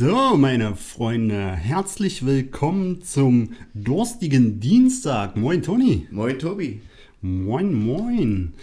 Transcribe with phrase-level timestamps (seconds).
[0.00, 5.36] So, meine Freunde, herzlich willkommen zum durstigen Dienstag.
[5.36, 6.06] Moin, Toni.
[6.10, 6.80] Moin, Tobi.
[7.20, 8.54] Moin, moin.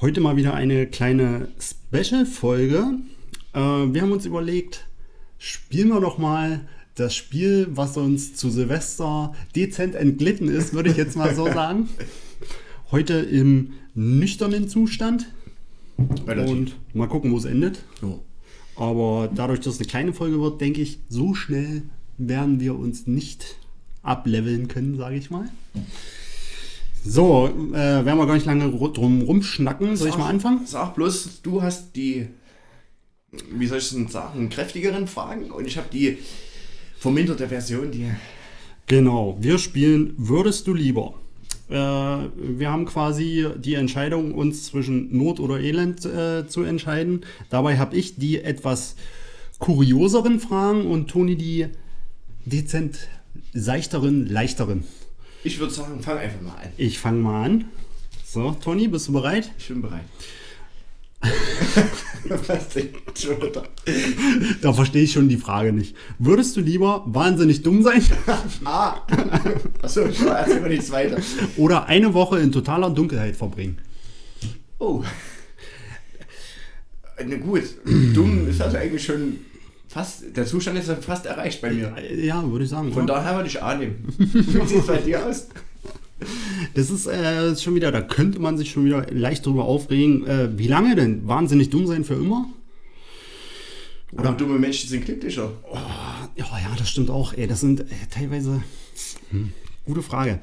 [0.00, 2.92] Heute mal wieder eine kleine Special-Folge.
[3.54, 4.86] Äh, wir haben uns überlegt,
[5.36, 6.60] spielen wir doch mal
[6.94, 11.88] das Spiel, was uns zu Silvester dezent entglitten ist, würde ich jetzt mal so sagen.
[12.92, 15.26] Heute im nüchternen Zustand.
[16.24, 16.52] Relativ.
[16.52, 17.82] Und mal gucken, wo es endet.
[18.00, 18.20] Oh.
[18.76, 21.82] Aber dadurch, dass es eine kleine Folge wird, denke ich, so schnell
[22.18, 23.56] werden wir uns nicht
[24.02, 25.48] ableveln können, sage ich mal.
[27.04, 29.96] So, äh, werden wir gar nicht lange ru- drum rumschnacken.
[29.96, 30.62] Soll ich mal anfangen?
[30.66, 32.28] Sag bloß, du hast die,
[33.52, 36.18] wie soll ich denn sagen, kräftigeren Fragen und ich habe die
[36.98, 38.08] verminderte Version, die.
[38.86, 41.14] Genau, wir spielen Würdest du lieber?
[41.72, 47.24] Äh, wir haben quasi die Entscheidung, uns zwischen Not oder Elend äh, zu entscheiden.
[47.48, 48.94] Dabei habe ich die etwas
[49.58, 51.68] kurioseren Fragen und Toni die
[52.44, 53.08] dezent
[53.54, 54.84] seichteren, leichteren.
[55.44, 56.68] Ich würde sagen, fang einfach mal an.
[56.76, 57.64] Ich fange mal an.
[58.24, 59.50] So, Toni, bist du bereit?
[59.58, 60.04] Ich bin bereit.
[61.20, 61.61] Was denn schon wieder?
[64.62, 65.96] Da verstehe ich schon die Frage nicht.
[66.18, 68.02] Würdest du lieber wahnsinnig dumm sein
[68.64, 68.96] Ah!
[69.82, 71.18] Achso, ich war erst immer nichts weiter.
[71.56, 73.78] oder eine Woche in totaler Dunkelheit verbringen?
[74.78, 75.02] Oh.
[77.24, 77.62] Na gut,
[78.14, 79.38] dumm ist also eigentlich schon
[79.88, 81.94] fast, der Zustand ist ja fast erreicht bei mir.
[82.16, 82.92] Ja, würde ich sagen.
[82.92, 83.14] Von oder?
[83.14, 84.04] daher würde ich annehmen.
[84.18, 85.48] Wie sieht es bei dir aus?
[86.74, 90.26] Das ist äh, schon wieder, da könnte man sich schon wieder leicht drüber aufregen.
[90.26, 91.26] Äh, wie lange denn?
[91.26, 92.48] Wahnsinnig dumm sein für immer?
[94.12, 95.52] Oder dumme Menschen sind glücklicher.
[96.36, 97.32] Ja, ja, das stimmt auch.
[97.32, 98.62] Ey, das sind äh, teilweise.
[99.30, 99.52] Hm,
[99.86, 100.40] gute Frage.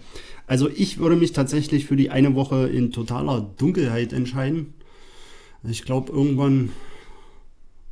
[0.47, 4.73] Also ich würde mich tatsächlich für die eine Woche in totaler Dunkelheit entscheiden.
[5.63, 6.71] Ich glaube irgendwann.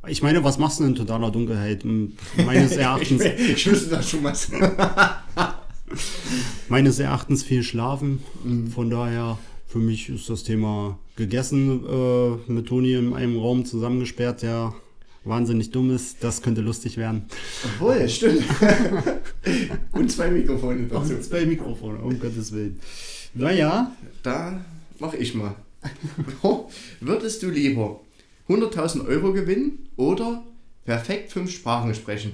[0.08, 1.84] Ich meine, was machst du denn in totaler Dunkelheit?
[1.84, 4.50] Meines Ich, Erachtens, ich wüsste das schon was.
[6.68, 8.22] Meines Erachtens viel schlafen.
[8.74, 14.42] Von daher, für mich ist das Thema gegessen äh, mit Toni in einem Raum zusammengesperrt,
[14.42, 14.74] der
[15.24, 16.22] wahnsinnig dumm ist.
[16.24, 17.26] Das könnte lustig werden.
[17.64, 18.44] Obwohl, stimmt.
[19.92, 21.14] Und zwei Mikrofone dazu.
[21.14, 22.80] Und zwei Mikrofone, um Gottes Willen.
[23.34, 24.64] Naja, Da
[24.98, 25.54] mache ich mal.
[27.00, 28.00] Würdest du lieber
[28.48, 30.42] 100.000 Euro gewinnen oder
[30.84, 32.32] perfekt fünf Sprachen sprechen?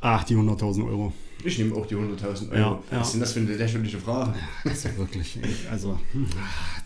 [0.00, 1.12] Ach, die 100.000 Euro.
[1.44, 2.54] Ich nehme auch die 100.000 Euro.
[2.54, 3.00] Ja, ja.
[3.00, 4.34] Was ist denn das für eine lächerliche Frage?
[4.64, 5.38] Also wirklich,
[5.70, 6.26] also, hm,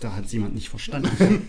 [0.01, 1.43] da hat jemand nicht verstanden.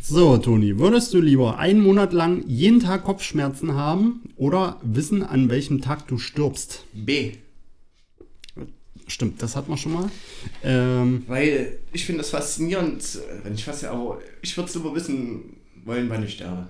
[0.00, 5.48] So, Toni, würdest du lieber einen Monat lang jeden Tag Kopfschmerzen haben oder wissen, an
[5.48, 6.84] welchem Tag du stirbst?
[6.92, 7.32] B.
[9.06, 10.10] Stimmt, das hat man schon mal.
[10.62, 15.56] Ähm, Weil ich finde das faszinierend, wenn ich fasse, aber ich würde es lieber wissen
[15.84, 16.68] wollen, wann ich sterbe.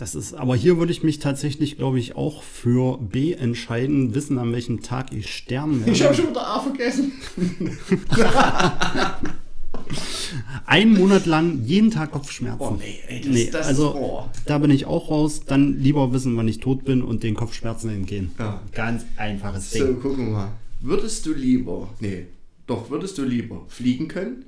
[0.00, 4.38] Das ist, aber hier würde ich mich tatsächlich, glaube ich, auch für B entscheiden, wissen,
[4.38, 5.92] an welchem Tag ich sterben werde.
[5.92, 7.12] Ich habe schon wieder A vergessen.
[10.64, 12.60] Einen Monat lang jeden Tag Kopfschmerzen.
[12.62, 14.24] Oh nee, ey, das, Nee, das also oh.
[14.46, 15.42] da bin ich auch raus.
[15.46, 18.30] Dann lieber wissen, wann ich tot bin und den Kopfschmerzen entgehen.
[18.38, 18.62] Ja.
[18.72, 20.00] Ganz einfaches So, Ding.
[20.00, 20.52] gucken wir mal.
[20.80, 22.26] Würdest du lieber, nee,
[22.66, 24.46] doch, würdest du lieber fliegen können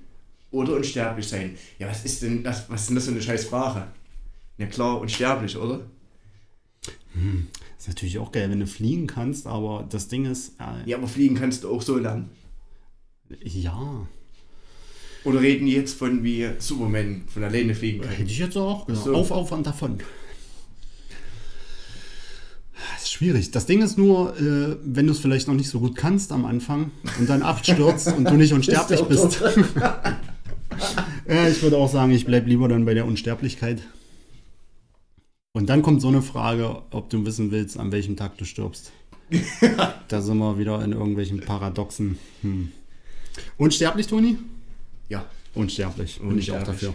[0.51, 1.57] oder unsterblich sein?
[1.79, 3.89] Ja, was ist denn das, was ist denn das für eine scheiß Sprache?
[4.63, 5.81] Ja klar, unsterblich, oder?
[7.79, 11.09] Ist natürlich auch geil, wenn du fliegen kannst, aber das Ding ist, äh, Ja, aber
[11.09, 12.29] fliegen kannst du auch so lang.
[13.43, 14.07] ja,
[15.25, 18.13] Oder reden die jetzt von wie Superman von alleine fliegen können?
[18.15, 19.07] hätte ich jetzt auch gesagt.
[19.07, 19.15] So.
[19.17, 19.99] Auf, auf und davon.
[22.95, 23.51] Das ist schwierig.
[23.51, 26.45] Das Ding ist nur, äh, wenn du es vielleicht noch nicht so gut kannst am
[26.45, 29.41] Anfang und dann abstürzt und du nicht unsterblich Bist
[31.29, 33.83] Ja, ich würde auch sagen, ich bleibe lieber dann bei der Unsterblichkeit.
[35.55, 38.91] Und dann kommt so eine Frage, ob du wissen willst, an welchem Tag du stirbst.
[40.09, 42.19] da sind wir wieder in irgendwelchen Paradoxen.
[42.41, 42.73] Hm.
[43.59, 44.39] Unsterblich, Toni?
[45.11, 45.27] Ja.
[45.55, 46.21] Unsterblich.
[46.21, 46.81] Bin ich auch Unsterblich.
[46.81, 46.95] dafür.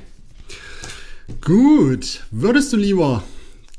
[1.42, 2.26] Gut.
[2.32, 3.24] Würdest du lieber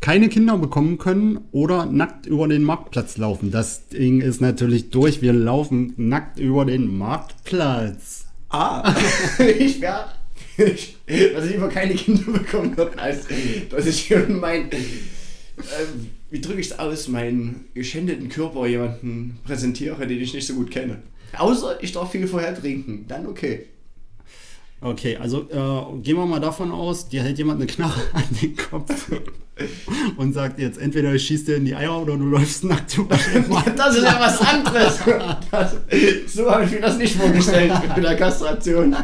[0.00, 3.50] keine Kinder bekommen können oder nackt über den Marktplatz laufen?
[3.50, 5.22] Das Ding ist natürlich durch.
[5.22, 8.26] Wir laufen nackt über den Marktplatz.
[8.48, 8.94] Ah,
[9.58, 10.04] ich wäre.
[10.58, 13.26] Dass ich lieber keine Kinder bekommen würde, als
[13.70, 14.70] dass ich mein.
[14.72, 14.78] Äh,
[16.30, 17.08] wie drücke ich es aus?
[17.08, 21.02] Meinen geschändeten Körper jemanden präsentiere, den ich nicht so gut kenne.
[21.36, 23.66] Außer ich darf viel vorher trinken, dann okay.
[24.80, 28.56] Okay, also äh, gehen wir mal davon aus, dir hält jemand eine Knarre an den
[28.56, 29.10] Kopf
[30.16, 33.18] und sagt jetzt, entweder ich schieß dir in die Eier oder du läufst nackt über.
[33.76, 34.98] Das ist ja was anderes.
[35.50, 35.76] Das,
[36.32, 38.94] so habe ich mir das nicht vorgestellt mit der Kastration.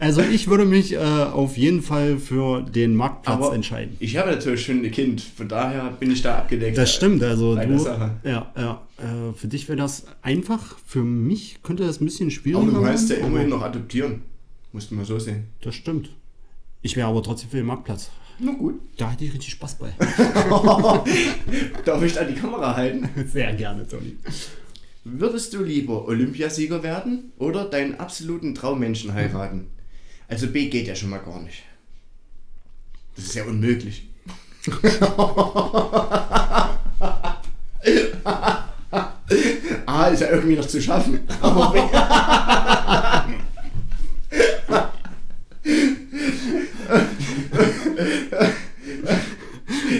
[0.00, 3.96] Also ich würde mich äh, auf jeden Fall für den Marktplatz Aber entscheiden.
[4.00, 6.78] Ich habe natürlich schon ein Kind, von daher bin ich da abgedeckt.
[6.78, 8.12] Das stimmt, also du, Sache.
[8.24, 12.62] ja, ja, äh, für dich wäre das einfach, für mich könnte das ein bisschen schwieriger
[12.62, 14.22] Aber du kannst ja sein, immerhin noch adoptieren.
[14.72, 15.48] Musst du mal so sehen.
[15.60, 16.08] Das stimmt.
[16.80, 18.10] Ich wäre aber trotzdem für den Marktplatz.
[18.38, 18.80] Na gut.
[18.96, 19.92] Da hätte ich richtig Spaß bei.
[21.84, 23.06] Darf ich da die Kamera halten?
[23.30, 24.16] Sehr gerne, Toni.
[25.04, 29.66] Würdest du lieber Olympiasieger werden oder deinen absoluten Traummenschen heiraten?
[30.30, 31.64] Also B geht ja schon mal gar nicht.
[33.16, 34.08] Das ist ja unmöglich.
[39.86, 41.20] A ist ja irgendwie noch zu schaffen.
[41.40, 41.80] Aber B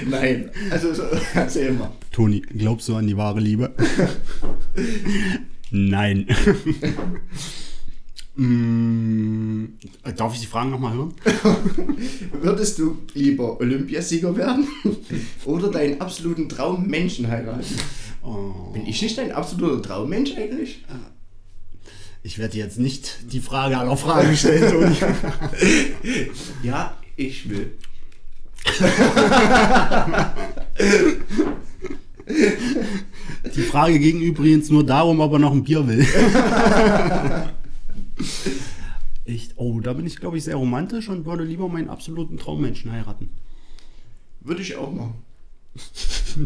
[0.09, 1.03] Nein, also so,
[1.35, 1.91] erzähl mal.
[2.13, 3.75] Toni, glaubst du an die wahre Liebe?
[5.71, 6.27] Nein.
[8.37, 9.65] Mm,
[10.17, 11.15] darf ich die Fragen nochmal hören?
[12.43, 14.67] Würdest du lieber Olympiasieger werden
[15.45, 17.65] oder deinen absoluten Traummenschen heiraten?
[18.23, 20.85] Oh, Bin ich nicht dein absoluter Traummensch eigentlich?
[22.23, 24.97] ich werde jetzt nicht die Frage aller Fragen stellen, Toni.
[26.63, 27.73] Ja, ich will.
[33.55, 36.07] Die Frage ging übrigens nur darum, ob er noch ein Bier will.
[39.61, 43.29] Oh, da bin ich, glaube ich, sehr romantisch und würde lieber meinen absoluten Traummenschen heiraten.
[44.41, 45.15] Würde ich auch machen.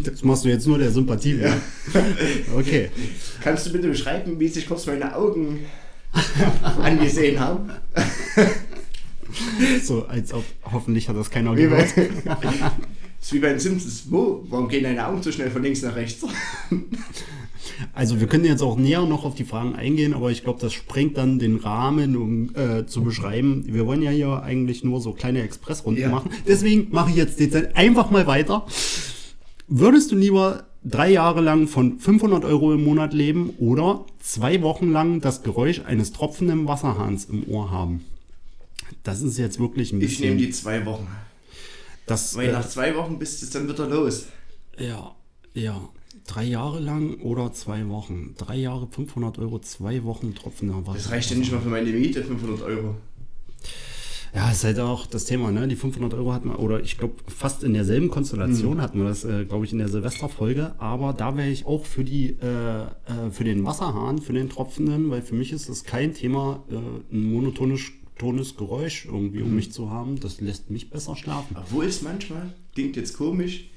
[0.03, 1.37] Das machst du jetzt nur der Sympathie.
[1.37, 1.55] Ja.
[2.57, 2.91] Okay.
[3.41, 5.61] Kannst du bitte beschreiben, wie sich kurz meine Augen
[6.83, 7.71] angesehen haben?
[9.83, 11.95] So, als ob hoffentlich hat das keiner gehört.
[11.97, 12.07] das
[13.21, 14.07] ist wie bei den Simpsons.
[14.11, 14.45] Wo?
[14.49, 16.25] Warum gehen deine Augen so schnell von links nach rechts?
[17.93, 20.73] Also wir können jetzt auch näher noch auf die Fragen eingehen, aber ich glaube, das
[20.73, 23.65] sprengt dann den Rahmen, um äh, zu beschreiben.
[23.67, 26.09] Wir wollen ja hier eigentlich nur so kleine Expressrunden Ja.
[26.11, 26.31] machen.
[26.47, 28.67] Deswegen mache ich jetzt dezent einfach mal weiter.
[29.67, 34.93] Würdest du lieber drei Jahre lang von 500 Euro im Monat leben oder zwei Wochen
[34.93, 38.05] lang das Geräusch eines tropfenden Wasserhahns im Ohr haben?
[39.03, 40.37] Das ist jetzt wirklich ein Ich bisschen...
[40.37, 41.07] nehme die zwei Wochen.
[42.07, 44.27] das, Weil äh, nach zwei Wochen bist du dann wieder los.
[44.79, 45.15] Ja,
[45.55, 45.81] ja.
[46.27, 48.35] Drei Jahre lang oder zwei Wochen.
[48.39, 50.99] Drei Jahre 500 Euro, zwei Wochen tropfender Wasser.
[50.99, 52.97] Das reicht ja nicht mal für meine Miete, 500 Euro.
[54.35, 55.69] Ja, ist halt auch das Thema, ne?
[55.69, 59.25] Die 500 Euro hatten wir, oder ich glaube, fast in derselben Konstellation hatten wir das,
[59.25, 60.75] äh, glaube ich, in der Silvesterfolge.
[60.79, 65.09] Aber da wäre ich auch für die, äh, äh, für den Wasserhahn, für den tropfenden,
[65.11, 69.73] weil für mich ist es kein Thema, äh, ein monotonisch tones Geräusch irgendwie um mich
[69.73, 70.19] zu haben.
[70.19, 71.57] Das lässt mich besser schlafen.
[71.57, 73.71] Obwohl es manchmal, klingt jetzt komisch,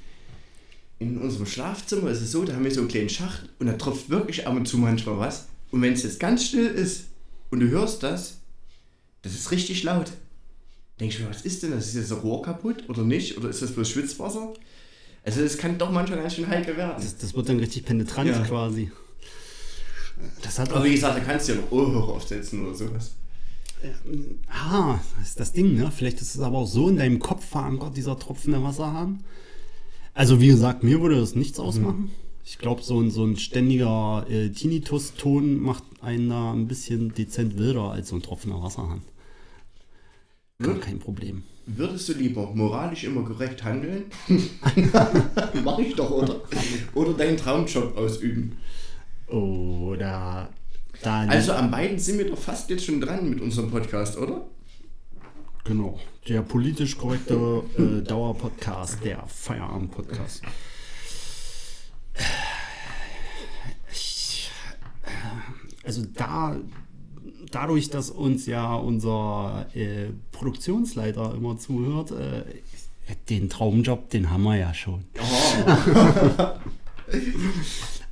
[0.98, 3.74] in unserem Schlafzimmer ist es so, da haben wir so einen kleinen Schacht und da
[3.74, 5.46] tropft wirklich ab und zu manchmal was.
[5.70, 7.04] Und wenn es jetzt ganz still ist
[7.50, 8.38] und du hörst das,
[9.22, 10.10] das ist richtig laut.
[10.98, 11.86] Denke ich mir, was ist denn das?
[11.88, 13.36] Ist jetzt ein Rohr kaputt oder nicht?
[13.38, 14.52] Oder ist das bloß Schwitzwasser?
[15.24, 16.94] Also das kann doch manchmal ganz schön heikel werden.
[16.96, 18.40] Das, das wird dann richtig penetrant Ja.
[18.42, 18.90] quasi.
[20.42, 23.12] Das hat Aber wie gesagt, da kannst du ja noch Ohrhörer aufsetzen oder sowas.
[24.48, 25.92] Ah, das ist das Ding, ne?
[25.94, 29.22] Vielleicht ist es aber auch so in deinem Kopf verankert, dieser tropfende Wasserhahn.
[30.18, 32.10] Also, wie gesagt, mir würde das nichts ausmachen.
[32.44, 37.56] Ich glaube, so ein, so ein ständiger äh, Tinnitus-Ton macht einen da ein bisschen dezent
[37.56, 39.02] wilder als so ein tropfender Wasserhahn.
[40.60, 40.80] Gar Hm?
[40.80, 41.44] kein Problem.
[41.66, 44.06] Würdest du lieber moralisch immer korrekt handeln?
[45.64, 46.40] Mach ich doch, oder?
[46.94, 48.56] Oder deinen Traumjob ausüben?
[49.28, 50.48] Oder
[51.02, 51.20] da.
[51.28, 54.48] Also an beiden sind wir doch fast jetzt schon dran mit unserem Podcast, oder?
[55.68, 55.98] Genau.
[56.26, 60.42] Der politisch korrekte äh, Dauerpodcast, der Feierabend-Podcast.
[65.84, 66.56] Also da,
[67.50, 72.44] dadurch, dass uns ja unser äh, Produktionsleiter immer zuhört, äh,
[73.28, 75.04] den Traumjob, den haben wir ja schon.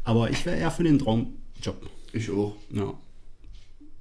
[0.05, 1.91] Aber ich wäre eher für den Traumjob.
[2.13, 2.55] Ich auch.
[2.71, 2.95] Ja.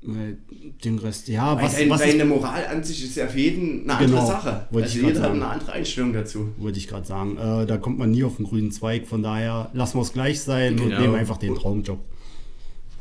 [0.08, 0.38] Weil
[0.84, 3.40] Den Rest, ja, Weil was, dein, was ist- deine Moral an sich ist ja für
[3.40, 4.68] jeden eine andere Genau, Sache.
[4.70, 5.34] wollte Also jeder hat sagen.
[5.36, 6.50] eine andere Einstellung dazu.
[6.58, 7.38] wollte ich gerade sagen.
[7.38, 9.08] Äh, da kommt man nie auf den grünen Zweig.
[9.08, 11.02] Von daher lassen wir es gleich sein und Genau.
[11.02, 12.00] nehmen einfach den Traumjob.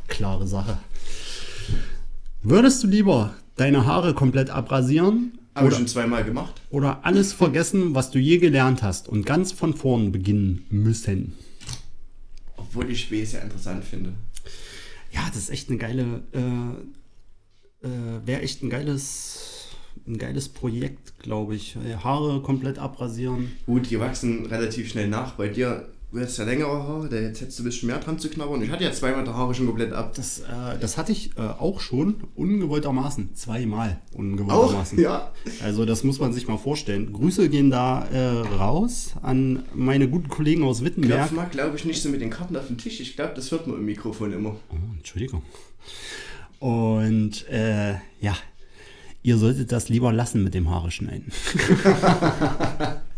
[0.09, 0.79] Klare Sache.
[2.43, 6.61] Würdest du lieber deine Haare komplett abrasieren Habe ich oder, schon zweimal gemacht.
[6.71, 11.35] oder alles vergessen, was du je gelernt hast und ganz von vorn beginnen müssen?
[12.57, 14.13] Obwohl ich B sehr interessant finde.
[15.15, 19.69] Ja, das ist echt eine geile, äh, äh, wäre echt ein geiles,
[20.07, 21.77] ein geiles Projekt, glaube ich.
[22.03, 23.53] Haare komplett abrasieren.
[23.65, 25.35] Gut, die wachsen relativ schnell nach.
[25.35, 28.21] Bei dir Du hast ja längere Haare, da jetzt hättest du ein bisschen mehr dran
[28.21, 28.63] zu knabbern.
[28.63, 30.13] Ich hatte ja zweimal die Haare schon komplett ab.
[30.15, 33.35] Das, äh, das hatte ich äh, auch schon, ungewolltermaßen.
[33.35, 34.19] Zweimal Auch?
[34.21, 34.97] ungewolltermaßen.
[35.05, 35.33] Ja.
[35.65, 37.13] Also das muss man sich mal vorstellen.
[37.13, 38.29] Grüße gehen da äh,
[38.61, 41.19] raus an meine guten Kollegen aus Wittenberg.
[41.19, 43.01] Klopf mal, glaube ich, nicht so mit den Karten auf den Tisch.
[43.01, 44.55] Ich glaube, das hört man im Mikrofon immer.
[44.71, 45.43] Oh, Entschuldigung.
[46.61, 48.37] Und äh, ja,
[49.25, 51.33] ihr solltet das lieber lassen mit dem Haare schneiden.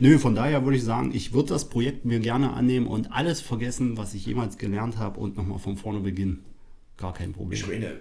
[0.00, 3.40] Nö, von daher würde ich sagen, ich würde das Projekt mir gerne annehmen und alles
[3.40, 6.44] vergessen, was ich jemals gelernt habe und nochmal von vorne beginnen.
[6.96, 7.58] Gar kein Problem.
[7.58, 7.92] Ich meine,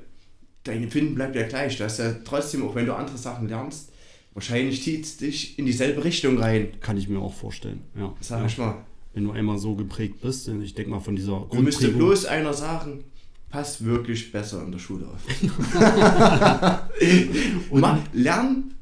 [0.63, 1.77] dein Empfinden bleibt ja gleich.
[1.77, 3.91] Du hast ja trotzdem, auch wenn du andere Sachen lernst,
[4.33, 6.69] wahrscheinlich zieht es dich in dieselbe Richtung rein.
[6.81, 7.81] Kann ich mir auch vorstellen.
[7.97, 8.13] Ja.
[8.21, 8.45] Sag ja.
[8.47, 8.85] ich mal.
[9.13, 11.97] Wenn du einmal so geprägt bist, und ich denke mal von dieser Du müsste Grundprägung-
[11.97, 13.03] bloß einer sagen,
[13.49, 15.21] pass wirklich besser in der Schule auf.
[17.69, 18.73] Und- Mach, lern,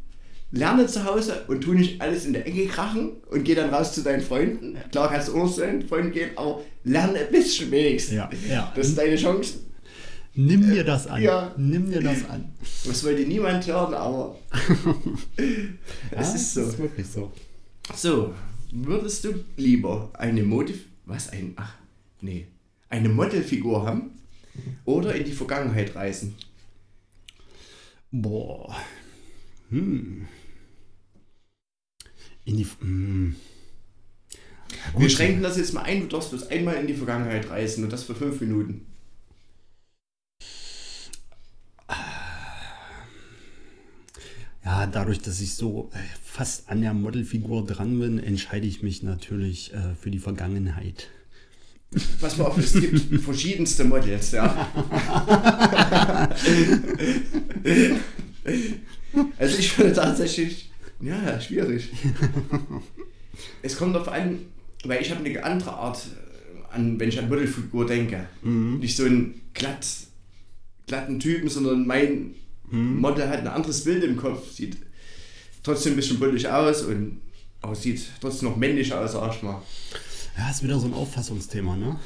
[0.53, 3.93] lerne zu Hause und tu nicht alles in der Ecke krachen und geh dann raus
[3.93, 4.77] zu deinen Freunden.
[4.91, 8.15] Klar kannst du auch zu deinen Freunden gehen, aber lerne ein bisschen wenigstens.
[8.15, 8.72] Ja, ja.
[8.75, 9.55] Das ist deine Chance.
[10.36, 11.22] Nimm dir das an.
[11.22, 11.53] Ja.
[11.57, 12.53] Nimm dir das an.
[12.86, 14.38] Das wollte niemand hören, aber
[16.12, 16.62] es Ja, ist so.
[16.62, 17.31] Das ist wirklich so.
[17.95, 18.33] So,
[18.72, 20.86] würdest du lieber eine Motiv...
[21.05, 21.29] Was?
[21.29, 21.53] Ein...
[21.55, 21.74] Ach,
[22.22, 22.48] nee.
[22.89, 24.12] Eine Modelfigur haben
[24.86, 26.36] oder in die Vergangenheit reisen?
[28.12, 28.75] Boah.
[29.69, 30.27] Hm.
[32.46, 32.68] In die.
[34.94, 37.84] Ja, Wir schränken das jetzt mal ein, du darfst bloß einmal in die Vergangenheit reisen
[37.84, 38.86] und das für fünf Minuten.
[44.66, 49.04] Ja, dadurch, dass ich so äh, fast an der Modelfigur dran bin, entscheide ich mich
[49.04, 51.10] natürlich äh, für die Vergangenheit.
[52.22, 54.46] Pass mal auf, es gibt verschiedenste Models, ja.
[59.38, 60.73] also ich finde tatsächlich,
[61.03, 61.89] ja, schwierig.
[63.63, 64.39] Es kommt darauf an,
[64.83, 68.27] weil ich habe eine andere Art, äh, an, wenn ich an Modelfigur denke.
[68.43, 69.88] Nicht so einen glatt,
[70.86, 72.36] glatten Typen, sondern mein
[72.69, 74.77] Model hat ein anderes Bild im Kopf, sieht
[75.63, 77.22] trotzdem ein bisschen bullig aus und
[77.62, 79.62] aber sieht trotzdem noch männlich aus, sag ich mal.
[80.38, 82.00] Ja, ist wieder so ein Auffassungsthema, ne?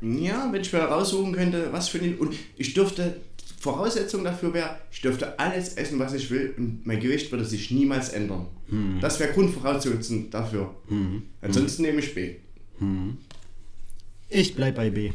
[0.00, 2.16] Ja, wenn ich mir raussuchen könnte, was für den.
[2.18, 3.20] Und ich dürfte,
[3.66, 7.72] Voraussetzung dafür wäre, ich dürfte alles essen, was ich will und mein Gewicht würde sich
[7.72, 8.46] niemals ändern.
[9.00, 10.72] Das wäre Grundvoraussetzung dafür.
[11.42, 12.36] Ansonsten nehme ich B.
[14.28, 15.10] Ich bleib bei B.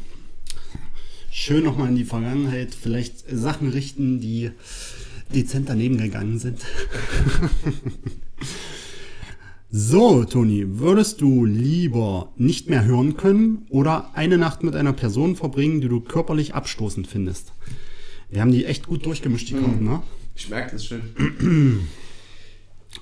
[1.30, 4.50] Schön nochmal in die Vergangenheit, vielleicht Sachen richten, die
[5.34, 6.60] dezent daneben gegangen sind.
[9.70, 15.36] so, Toni, würdest du lieber nicht mehr hören können oder eine Nacht mit einer Person
[15.36, 17.54] verbringen, die du körperlich abstoßend findest?
[18.32, 20.02] Wir haben die echt gut durchgemischt, die Karten, ne?
[20.34, 21.02] Ich merke das schon.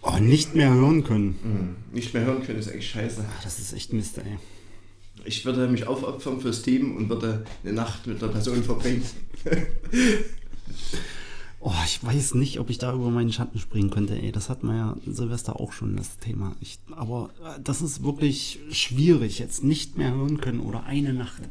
[0.03, 1.77] Oh, nicht mehr hören können.
[1.93, 3.21] Nicht mehr hören können ist eigentlich scheiße.
[3.23, 4.39] Ah, Das ist echt Mist, ey.
[5.25, 9.03] Ich würde mich aufopfern fürs Team und würde eine Nacht mit der Person verbringen.
[11.63, 14.33] Oh, ich weiß nicht, ob ich da über meinen Schatten springen könnte, ey.
[14.33, 16.57] Das hat man ja Silvester auch schon, das Thema.
[16.61, 21.43] Ich, aber äh, das ist wirklich schwierig, jetzt nicht mehr hören können oder eine Nacht.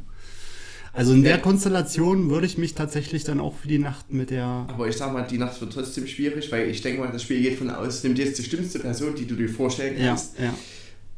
[0.92, 4.44] Also in der Konstellation würde ich mich tatsächlich dann auch für die Nacht mit der.
[4.68, 7.40] Aber ich sag mal, die Nacht wird trotzdem schwierig, weil ich denke mal, das Spiel
[7.42, 10.38] geht von aus, nimm dir jetzt die schlimmste Person, die du dir vorstellen Ja, kannst.
[10.38, 10.52] ja.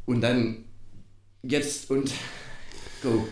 [0.05, 0.65] Und dann
[1.43, 2.13] jetzt und
[3.03, 3.27] go.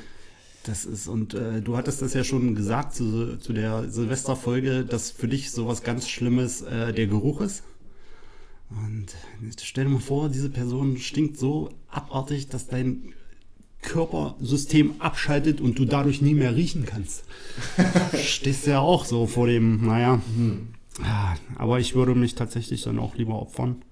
[0.64, 5.10] Das ist, und äh, du hattest das ja schon gesagt zu, zu der Silvesterfolge, dass
[5.10, 7.62] für dich sowas ganz Schlimmes äh, der Geruch ist.
[8.70, 9.06] Und
[9.60, 13.12] stell dir mal vor, diese Person stinkt so abartig, dass dein
[13.82, 17.24] Körpersystem abschaltet und du dadurch nie mehr riechen kannst.
[18.22, 20.20] Stehst ja auch so vor dem, naja.
[21.02, 23.82] Ja, aber ich würde mich tatsächlich dann auch lieber opfern.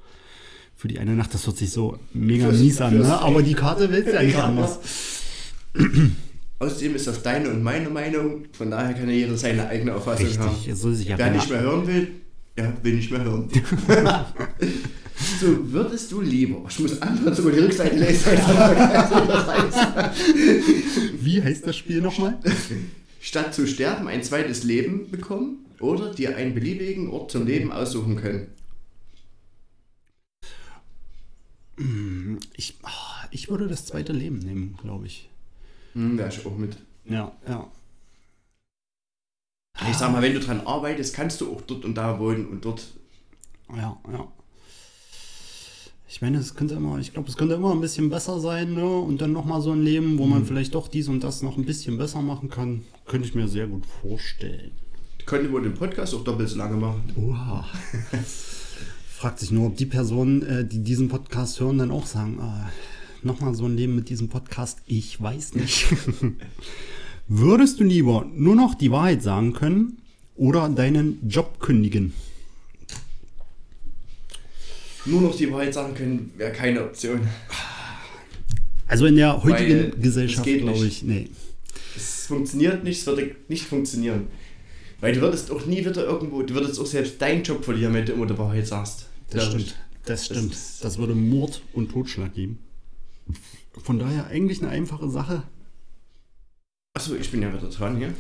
[0.77, 3.21] Für die eine Nacht, das hört sich so mega Fürs- mies an, ne?
[3.21, 4.79] aber die Karte will ja nicht anders.
[6.61, 10.27] Außerdem ist das deine und meine Meinung, von daher kann ja jeder seine eigene Auffassung
[10.39, 10.49] haben.
[10.51, 12.09] Richtig, es soll sich ja Wer nicht mehr hören will,
[12.57, 13.49] ja, will nicht mehr hören.
[15.41, 18.33] so, würdest du lieber, ich muss einfach sogar die Rückseite lesen,
[21.21, 22.39] Wie heißt das Spiel nochmal?
[23.21, 28.17] statt zu sterben ein zweites Leben bekommen oder dir einen beliebigen Ort zum Leben aussuchen
[28.17, 28.49] können?
[32.57, 35.29] Ich, ah, ich würde das zweite Leben nehmen, glaube ich.
[35.95, 36.77] Hm, da ich auch mit.
[37.05, 37.71] Ja, ja.
[39.89, 42.65] Ich sag mal, wenn du dran arbeitest, kannst du auch dort und da wohnen und
[42.65, 42.85] dort.
[43.77, 44.29] Ja, ja.
[46.19, 48.85] Ich meine, es könnte immer, ich glaube, es könnte immer ein bisschen besser sein, ne?
[48.85, 51.65] Und dann nochmal so ein Leben, wo man vielleicht doch dies und das noch ein
[51.65, 52.83] bisschen besser machen kann.
[53.07, 54.73] Könnte ich mir sehr gut vorstellen.
[55.27, 57.03] Könnte wohl den Podcast auch doppelt so lange machen.
[57.15, 57.65] Oha.
[59.09, 62.69] Fragt sich nur, ob die Personen, äh, die diesen Podcast hören, dann auch sagen, ah,
[63.23, 64.81] nochmal so ein Leben mit diesem Podcast?
[64.87, 65.87] Ich weiß nicht.
[67.29, 69.99] Würdest du lieber nur noch die Wahrheit sagen können
[70.35, 72.13] oder deinen Job kündigen?
[75.09, 77.21] Nur noch die Wahrheit sagen können, wäre keine Option.
[78.87, 81.29] Also in der heutigen Weil Gesellschaft glaube ich, nee.
[81.97, 84.29] Es funktioniert nicht, es würde nicht funktionieren.
[85.01, 88.05] Weil du würdest auch nie wieder irgendwo, du würdest auch selbst deinen Job verlieren, wenn
[88.07, 89.07] du immer die Wahrheit sagst.
[89.31, 89.77] Das stimmt.
[90.05, 90.53] Das Das stimmt.
[90.53, 92.59] ist- Das würde Mord und Totschlag geben.
[93.83, 95.43] Von daher eigentlich eine einfache Sache.
[96.95, 98.13] Achso, ich bin ja wieder dran hier.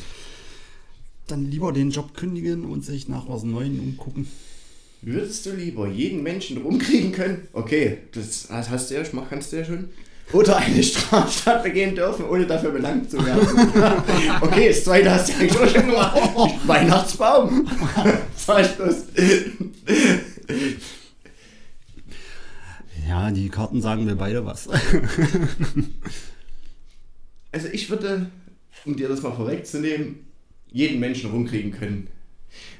[1.26, 4.28] Dann lieber den Job kündigen und sich nach was Neuem umgucken.
[5.00, 7.46] Würdest du lieber jeden Menschen rumkriegen können?
[7.52, 9.90] Okay, das hast du ja, kannst du ja schon.
[10.32, 13.46] Oder eine Straftat begehen dürfen, ohne dafür belangt zu werden.
[14.42, 16.18] okay, das zweite hast du ja eigentlich schon gemacht.
[16.66, 17.66] Weihnachtsbaum.
[18.46, 19.04] Bloß.
[23.08, 24.68] Ja, die Karten sagen mir beide was.
[27.50, 28.30] Also ich würde,
[28.84, 30.26] um dir das mal vorwegzunehmen,
[30.70, 32.08] jeden Menschen rumkriegen können.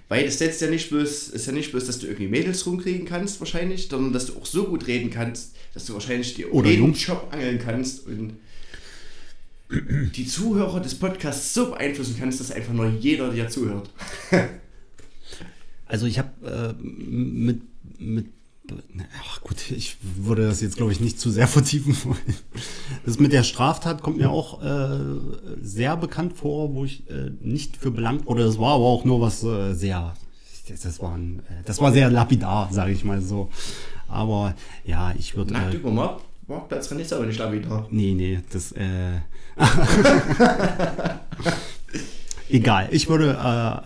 [0.08, 3.06] Weil das setzt ja nicht bloß, ist ja nicht bloß, dass du irgendwie Mädels rumkriegen
[3.06, 6.70] kannst wahrscheinlich, sondern dass du auch so gut reden kannst, dass du wahrscheinlich dir Oder
[6.70, 7.06] jeden Jungs.
[7.06, 8.34] Job angeln kannst und
[9.70, 13.90] die Zuhörer des Podcasts so beeinflussen kannst, dass einfach nur jeder dir zuhört.
[15.90, 17.62] Also ich habe äh, mit,
[17.98, 18.26] mit
[19.28, 22.36] ach gut, ich würde das jetzt glaube ich nicht zu sehr vertiefen wollen.
[23.04, 24.98] Das mit der Straftat kommt mir auch äh,
[25.60, 28.44] sehr bekannt vor, wo ich äh, nicht für belangt wurde.
[28.44, 30.14] Das war aber auch nur was äh, sehr,
[30.68, 33.50] das, das war, ein, äh, das war sehr lapidar, sage ich mal so.
[34.08, 37.86] Aber ja, ich würde Na, äh, du, Mark, Marktplatz ist aber nicht wieder.
[37.90, 39.20] Nee, nee, das, äh.
[42.50, 43.32] Egal, ich würde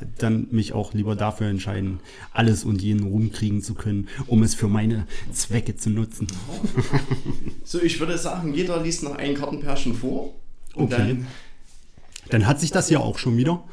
[0.00, 1.98] äh, dann mich auch lieber dafür entscheiden,
[2.32, 6.26] alles und jeden rumkriegen zu können, um es für meine Zwecke zu nutzen.
[7.64, 10.34] So, ich würde sagen, jeder liest noch ein Kartenpärchen vor.
[10.74, 10.96] Und Okay.
[11.08, 11.26] dann
[12.30, 13.64] Dann hat sich das ja auch schon wieder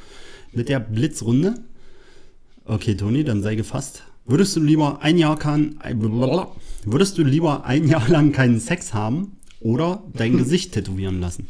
[0.54, 1.56] mit der Blitzrunde.
[2.66, 4.04] Okay, Toni, dann sei gefasst.
[4.26, 5.80] Würdest du lieber ein Jahr kann,
[6.86, 11.48] würdest du lieber ein Jahr lang keinen Sex haben oder dein Gesicht tätowieren lassen?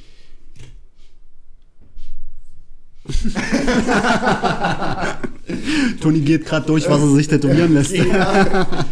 [6.02, 7.92] Toni geht gerade durch, was er sich tätowieren lässt.
[7.92, 8.06] Ja.
[8.06, 8.68] ja,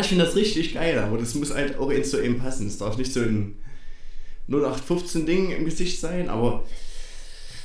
[0.00, 2.66] ich finde das richtig geil, aber das muss halt auch jetzt so eben passen.
[2.66, 3.54] Es darf nicht so ein
[4.50, 6.64] 0815-Ding im Gesicht sein, aber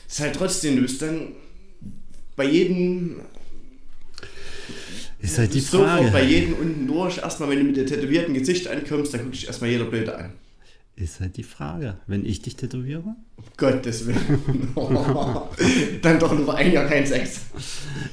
[0.07, 1.29] es ist halt trotzdem, du bist dann
[2.35, 3.17] bei jedem,
[5.19, 6.25] Ist halt die sofort bei Frage.
[6.25, 9.71] jedem unten durch, erstmal wenn du mit dem tätowierten Gesicht ankommst, dann guckt dich erstmal
[9.71, 10.33] jeder blöde an.
[10.99, 11.95] Ist halt die Frage.
[12.07, 13.15] Wenn ich dich tätowiere?
[13.37, 14.73] Um Gottes Willen.
[16.01, 17.41] dann doch nur ein Jahr kein Sex.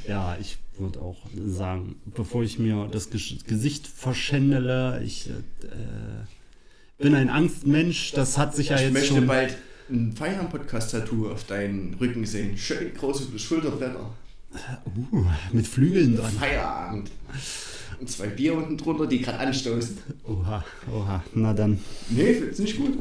[0.07, 7.17] Ja, ich würde auch sagen, bevor ich mir das Ges- Gesicht verschändele, ich äh, bin
[7.17, 9.27] ein Angstmensch, das hat sich ja ich jetzt möchte schon...
[9.27, 9.57] bald
[9.91, 12.57] ein Feierabend-Podcast-Tattoo auf deinen Rücken sehen.
[12.57, 14.13] Schön große Schulterblätter.
[15.13, 16.33] Uh, mit Flügeln dran.
[16.33, 17.11] Feierabend.
[17.99, 19.97] Und zwei Bier unten drunter, die gerade anstoßen.
[20.25, 21.79] Oha, oha, na dann.
[22.11, 22.93] Nee, du nicht gut?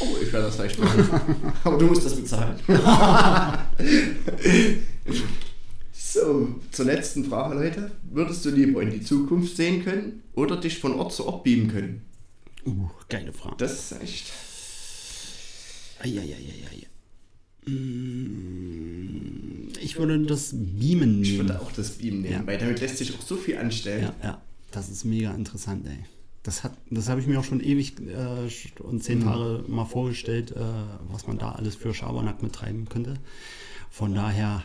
[0.00, 1.10] Oh, ich werde das vielleicht machen.
[1.64, 2.56] Aber du musst das bezahlen.
[5.92, 7.90] so, zur letzten Frage, Leute.
[8.10, 11.68] Würdest du lieber in die Zukunft sehen können oder dich von Ort zu Ort beamen
[11.68, 12.02] können?
[12.64, 13.56] Uh, geile Frage.
[13.58, 14.32] Das ist echt.
[16.00, 16.86] Eieieiei.
[17.66, 18.99] Mm,
[19.90, 21.48] Ich würde das Beamen Ich nehmen.
[21.48, 22.46] würde auch das Beamen nehmen, Ja.
[22.46, 24.04] weil damit lässt sich auch so viel anstellen.
[24.22, 26.04] Ja, ja, das ist mega interessant, ey.
[26.44, 30.52] Das, hat, das habe ich mir auch schon ewig äh, und zehn Tage mal vorgestellt,
[30.52, 30.60] äh,
[31.10, 33.14] was man da alles für Schabernack mittreiben könnte.
[33.90, 34.62] Von daher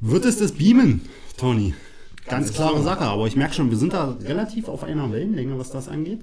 [0.00, 1.02] wird es das Beamen,
[1.36, 1.74] Toni.
[2.26, 5.70] Ganz klare Sache, aber ich merke schon, wir sind da relativ auf einer Wellenlänge, was
[5.70, 6.20] das angeht.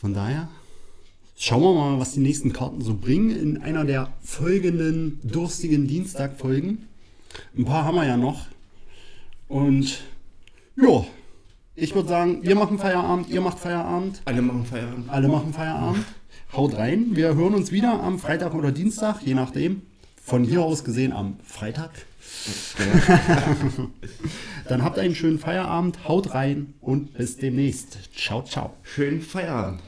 [0.00, 0.48] Von daher
[1.42, 6.86] schauen wir mal, was die nächsten Karten so bringen in einer der folgenden durstigen Dienstag-Folgen.
[7.56, 8.46] Ein paar haben wir ja noch.
[9.48, 10.02] Und
[10.76, 11.04] ja,
[11.74, 15.10] ich würde sagen, wir machen Feierabend, ihr macht Feierabend, Alle machen Feierabend.
[15.10, 16.04] alle machen Feierabend.
[16.52, 17.16] Haut rein.
[17.16, 19.82] Wir hören uns wieder am Freitag oder Dienstag, je nachdem.
[20.22, 21.90] Von hier aus gesehen am Freitag.
[24.68, 27.98] Dann habt einen schönen Feierabend, haut rein und bis demnächst.
[28.14, 28.74] Ciao, ciao.
[28.82, 29.80] Schönen Feierabend.